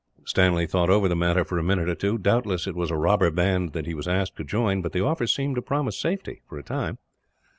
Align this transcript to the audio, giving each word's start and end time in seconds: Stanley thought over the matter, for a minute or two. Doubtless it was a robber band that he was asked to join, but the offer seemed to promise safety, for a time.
Stanley 0.25 0.65
thought 0.65 0.89
over 0.89 1.07
the 1.07 1.15
matter, 1.15 1.45
for 1.45 1.59
a 1.59 1.63
minute 1.63 1.87
or 1.87 1.93
two. 1.93 2.17
Doubtless 2.17 2.65
it 2.65 2.75
was 2.75 2.89
a 2.89 2.95
robber 2.97 3.29
band 3.29 3.73
that 3.73 3.85
he 3.85 3.93
was 3.93 4.07
asked 4.07 4.35
to 4.37 4.43
join, 4.43 4.81
but 4.81 4.93
the 4.93 5.05
offer 5.05 5.27
seemed 5.27 5.53
to 5.57 5.61
promise 5.61 5.95
safety, 5.95 6.41
for 6.49 6.57
a 6.57 6.63
time. 6.63 6.97